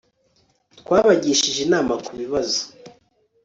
twabagishije 0.79 1.57
inama 1.67 1.93
kubibazo 2.05 2.61